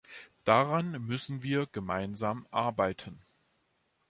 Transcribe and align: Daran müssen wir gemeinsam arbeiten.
Daran 0.45 0.99
müssen 1.05 1.43
wir 1.43 1.67
gemeinsam 1.67 2.47
arbeiten. 2.49 3.21